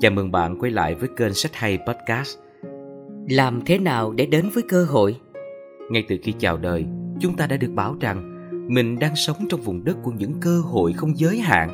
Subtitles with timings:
[0.00, 2.38] Chào mừng bạn quay lại với kênh Sách Hay Podcast.
[3.28, 5.16] Làm thế nào để đến với cơ hội?
[5.90, 6.86] Ngay từ khi chào đời,
[7.20, 8.36] chúng ta đã được bảo rằng
[8.68, 11.70] mình đang sống trong vùng đất của những cơ hội không giới hạn.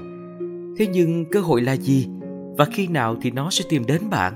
[0.78, 2.08] Thế nhưng cơ hội là gì?
[2.58, 4.32] Và khi nào thì nó sẽ tìm đến bạn?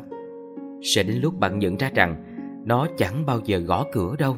[0.82, 2.24] Sẽ đến lúc bạn nhận ra rằng
[2.66, 4.36] nó chẳng bao giờ gõ cửa đâu.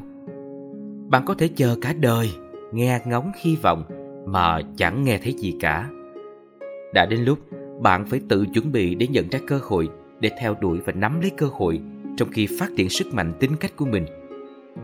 [1.09, 2.29] Bạn có thể chờ cả đời,
[2.71, 3.83] nghe ngóng hy vọng
[4.27, 5.89] mà chẳng nghe thấy gì cả.
[6.93, 7.39] Đã đến lúc
[7.83, 11.21] bạn phải tự chuẩn bị để nhận ra cơ hội, để theo đuổi và nắm
[11.21, 11.79] lấy cơ hội
[12.17, 14.05] trong khi phát triển sức mạnh tính cách của mình.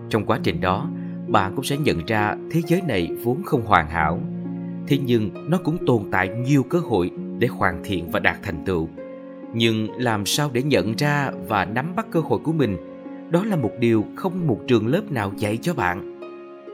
[0.10, 0.90] Trong quá trình đó,
[1.28, 4.22] bạn cũng sẽ nhận ra thế giới này vốn không hoàn hảo.
[4.88, 8.66] Thế nhưng nó cũng tồn tại nhiều cơ hội để hoàn thiện và đạt thành
[8.66, 8.90] tựu.
[9.54, 12.78] Nhưng làm sao để nhận ra và nắm bắt cơ hội của mình?
[13.30, 16.20] Đó là một điều không một trường lớp nào dạy cho bạn.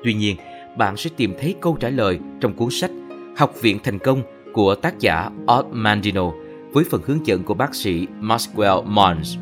[0.03, 0.37] Tuy nhiên,
[0.77, 2.91] bạn sẽ tìm thấy câu trả lời trong cuốn sách
[3.37, 4.21] học viện thành công
[4.55, 6.31] của tác giả Art Mandino
[6.71, 9.37] với phần hướng dẫn của bác sĩ Maxwell Mons.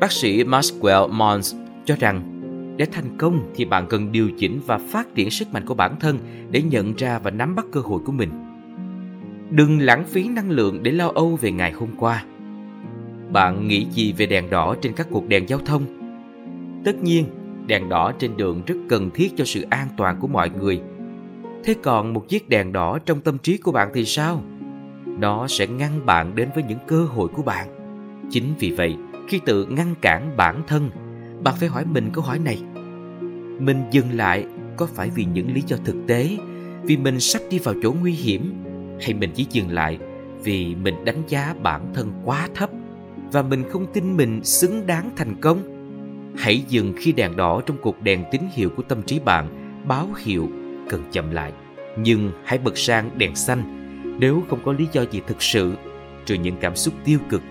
[0.00, 2.22] Bác sĩ Maxwell Mons cho rằng
[2.76, 5.96] để thành công thì bạn cần điều chỉnh và phát triển sức mạnh của bản
[6.00, 6.18] thân
[6.50, 8.30] để nhận ra và nắm bắt cơ hội của mình.
[9.50, 12.24] Đừng lãng phí năng lượng để lo âu về ngày hôm qua.
[13.32, 15.82] Bạn nghĩ gì về đèn đỏ trên các cuộc đèn giao thông?
[16.84, 17.26] Tất nhiên,
[17.66, 20.80] đèn đỏ trên đường rất cần thiết cho sự an toàn của mọi người–
[21.64, 24.42] Thế còn một chiếc đèn đỏ trong tâm trí của bạn thì sao?
[25.06, 27.68] Nó sẽ ngăn bạn đến với những cơ hội của bạn.
[28.30, 28.96] Chính vì vậy,
[29.28, 30.90] khi tự ngăn cản bản thân,
[31.42, 32.62] bạn phải hỏi mình câu hỏi này.
[33.60, 36.36] Mình dừng lại có phải vì những lý do thực tế,
[36.82, 38.54] vì mình sắp đi vào chỗ nguy hiểm,
[39.00, 39.98] hay mình chỉ dừng lại
[40.42, 42.70] vì mình đánh giá bản thân quá thấp
[43.32, 45.58] và mình không tin mình xứng đáng thành công?
[46.36, 49.48] Hãy dừng khi đèn đỏ trong cột đèn tín hiệu của tâm trí bạn
[49.88, 50.48] báo hiệu
[50.88, 51.52] cần chậm lại.
[51.96, 53.62] Nhưng hãy bật sang đèn xanh.
[54.20, 55.74] Nếu không có lý do gì thực sự,
[56.26, 57.42] trừ những cảm xúc tiêu cực,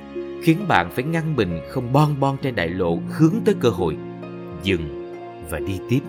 [0.43, 3.97] khiến bạn phải ngăn mình không bon bon trên đại lộ hướng tới cơ hội.
[4.63, 5.15] Dừng
[5.49, 5.99] và đi tiếp.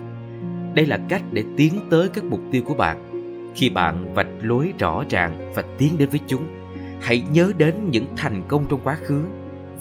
[0.73, 3.03] Đây là cách để tiến tới các mục tiêu của bạn.
[3.55, 6.43] Khi bạn vạch lối rõ ràng và tiến đến với chúng,
[7.01, 9.21] hãy nhớ đến những thành công trong quá khứ.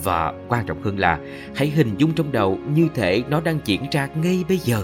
[0.05, 1.19] Và quan trọng hơn là,
[1.55, 4.83] hãy hình dung trong đầu như thể nó đang diễn ra ngay bây giờ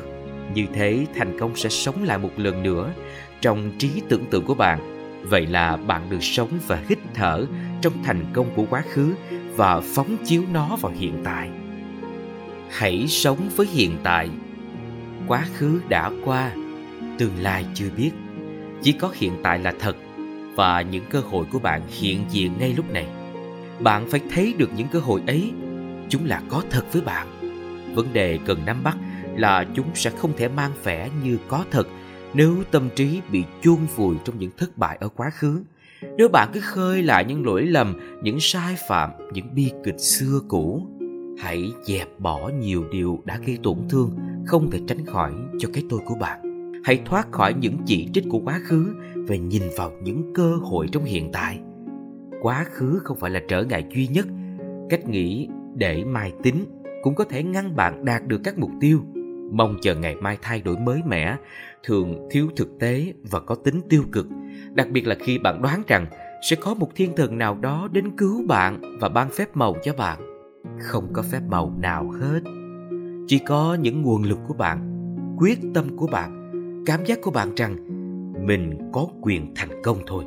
[0.54, 2.92] như thế thành công sẽ sống lại một lần nữa
[3.40, 4.78] trong trí tưởng tượng của bạn.
[5.22, 7.46] Vậy là bạn được sống và hít thở
[7.80, 9.14] trong thành công của quá khứ
[9.56, 11.50] và phóng chiếu nó vào hiện tại.
[12.70, 14.30] Hãy sống với hiện tại.
[15.26, 16.50] Quá khứ đã qua,
[17.18, 18.10] tương lai chưa biết.
[18.82, 19.96] Chỉ có hiện tại là thật
[20.54, 23.06] và những cơ hội của bạn hiện diện ngay lúc này.
[23.80, 25.50] Bạn phải thấy được những cơ hội ấy,
[26.08, 27.26] chúng là có thật với bạn.
[27.94, 28.96] Vấn đề cần nắm bắt
[29.36, 31.86] là chúng sẽ không thể mang vẻ như có thật
[32.34, 35.62] nếu tâm trí bị chôn vùi trong những thất bại ở quá khứ.
[36.16, 40.40] Nếu bạn cứ khơi lại những lỗi lầm, những sai phạm, những bi kịch xưa
[40.48, 40.86] cũ,
[41.38, 44.10] hãy dẹp bỏ nhiều điều đã gây tổn thương,
[44.46, 46.40] không thể tránh khỏi cho cái tôi của bạn.
[46.84, 50.88] Hãy thoát khỏi những chỉ trích của quá khứ và nhìn vào những cơ hội
[50.92, 51.58] trong hiện tại.
[52.40, 54.26] Quá khứ không phải là trở ngại duy nhất.
[54.90, 56.64] Cách nghĩ để mai tính
[57.02, 59.00] cũng có thể ngăn bạn đạt được các mục tiêu
[59.52, 61.36] mong chờ ngày mai thay đổi mới mẻ.
[61.82, 64.26] Thường thiếu thực tế và có tính tiêu cực.
[64.74, 66.06] Đặc biệt là khi bạn đoán rằng
[66.50, 69.92] sẽ có một thiên thần nào đó đến cứu bạn và ban phép màu cho
[69.98, 70.18] bạn.
[70.78, 72.40] Không có phép màu nào hết.
[73.26, 75.06] Chỉ có những nguồn lực của bạn,
[75.38, 76.52] quyết tâm của bạn,
[76.86, 77.76] cảm giác của bạn rằng
[78.46, 80.24] mình có quyền thành công thôi.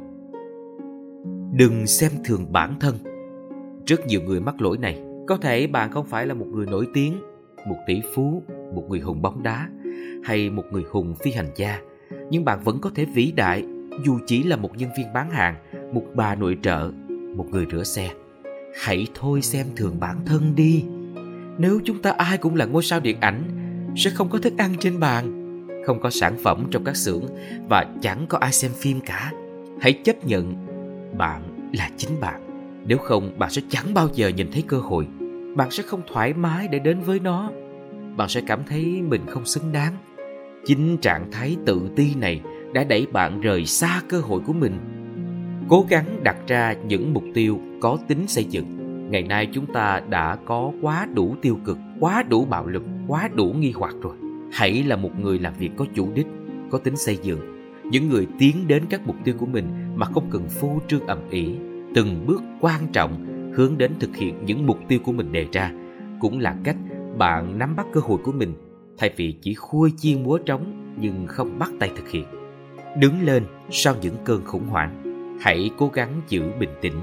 [1.53, 2.95] Đừng xem thường bản thân.
[3.85, 5.01] Rất nhiều người mắc lỗi này.
[5.27, 7.13] Có thể bạn không phải là một người nổi tiếng,
[7.67, 8.43] một tỷ phú
[8.73, 9.69] một người hùng bóng đá
[10.23, 11.79] hay một người hùng phi hành gia.
[12.29, 13.63] Nhưng bạn vẫn có thể vĩ đại,
[14.05, 15.55] dù chỉ là một nhân viên bán hàng,
[15.93, 16.91] một bà nội trợ,
[17.35, 18.09] một người rửa xe.
[18.81, 20.83] Hãy thôi xem thường bản thân đi.
[21.57, 23.43] Nếu chúng ta ai cũng là ngôi sao điện ảnh,
[23.95, 25.41] sẽ không có thức ăn trên bàn,
[25.85, 27.23] không có sản phẩm trong các xưởng
[27.69, 29.31] và chẳng có ai xem phim cả.
[29.81, 30.53] Hãy chấp nhận
[31.17, 32.41] bạn là chính bạn.
[32.87, 35.07] Nếu không, bạn sẽ chẳng bao giờ nhìn thấy cơ hội.
[35.55, 37.51] Bạn sẽ không thoải mái để đến với nó
[38.17, 39.93] bạn sẽ cảm thấy mình không xứng đáng.
[40.65, 42.41] Chính trạng thái tự ti này
[42.73, 44.73] đã đẩy bạn rời xa cơ hội của mình.
[45.69, 48.65] Cố gắng đặt ra những mục tiêu có tính xây dựng.
[49.11, 53.29] Ngày nay chúng ta đã có quá đủ tiêu cực, quá đủ bạo lực, quá
[53.33, 54.15] đủ nghi hoặc rồi.
[54.51, 56.27] Hãy là một người làm việc có chủ đích,
[56.71, 57.39] có tính xây dựng.
[57.83, 59.65] Những người tiến đến các mục tiêu của mình
[59.95, 61.55] mà không cần phô trương ầm ĩ,
[61.95, 63.25] từng bước quan trọng
[63.55, 65.71] hướng đến thực hiện những mục tiêu của mình đề ra,
[66.19, 66.77] cũng là cách
[67.17, 68.53] bạn nắm bắt cơ hội của mình
[68.97, 72.25] thay vì chỉ khui chiên múa trống nhưng không bắt tay thực hiện.
[72.99, 75.01] Đứng lên sau những cơn khủng hoảng,
[75.41, 76.99] hãy cố gắng giữ bình tĩnh,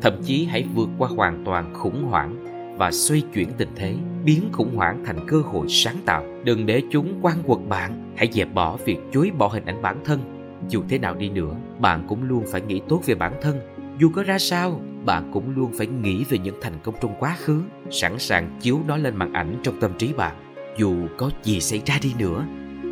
[0.00, 2.44] thậm chí hãy vượt qua hoàn toàn khủng hoảng
[2.78, 6.24] và xoay chuyển tình thế biến khủng hoảng thành cơ hội sáng tạo.
[6.44, 9.96] Đừng để chúng quan quật bạn hãy dẹp bỏ việc chối bỏ hình ảnh bản
[10.04, 10.20] thân.
[10.68, 13.60] Dù thế nào đi nữa bạn cũng luôn phải nghĩ tốt về bản thân.
[13.98, 17.36] Dù có ra sao bạn cũng luôn phải nghĩ về những thành công trong quá
[17.38, 20.36] khứ, sẵn sàng chiếu nó lên màn ảnh trong tâm trí bạn
[20.78, 22.46] dù có gì xảy ra đi nữa,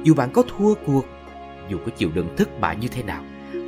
[0.04, 1.06] dù bạn có thua cuộc,
[1.68, 3.24] dù có chịu đựng thất bại như thế nào,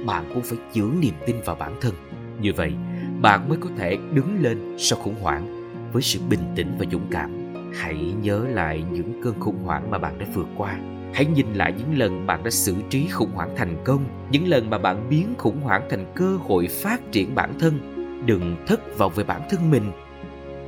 [0.06, 1.94] bạn cũng phải giữ niềm tin vào bản thân.
[2.40, 2.73] Như vậy,
[3.20, 7.06] bạn mới có thể đứng lên sau khủng hoảng với sự bình tĩnh và dũng
[7.11, 7.55] cảm.
[7.75, 10.79] Hãy nhớ lại những cơn khủng hoảng mà bạn đã vượt qua.
[11.12, 14.70] Hãy nhìn lại những lần bạn đã xử trí khủng hoảng thành công, những lần
[14.70, 19.12] mà bạn biến khủng hoảng thành cơ hội phát triển bản thân đừng thất vọng
[19.17, 19.93] về bản thân mình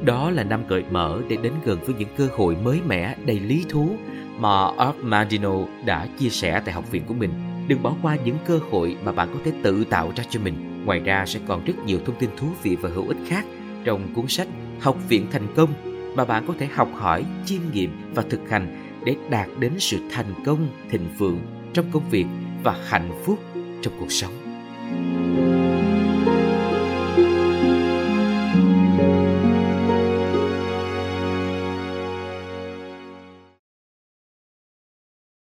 [0.04, 3.40] đó là năm cởi mở để đến gần với những cơ hội mới mẻ đầy
[3.40, 3.96] lý thú
[4.38, 5.54] mà Armandino
[5.84, 7.30] đã chia sẻ tại học viện của mình.
[7.68, 10.84] Đừng bỏ qua những cơ hội mà bạn có thể tự tạo ra cho mình.
[10.84, 13.44] Ngoài ra sẽ còn rất nhiều thông tin thú vị và hữu ích khác
[13.84, 14.48] trong cuốn sách
[14.80, 15.70] Học viện thành công
[16.16, 19.98] mà bạn có thể học hỏi, chiêm nghiệm và thực hành để đạt đến sự
[20.10, 21.40] thành công, thịnh vượng
[21.72, 22.26] trong công việc
[22.62, 23.38] và hạnh phúc
[23.82, 24.49] trong cuộc sống.